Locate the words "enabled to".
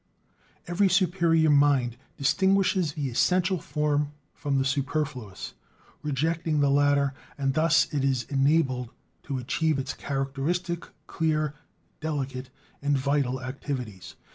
8.23-9.37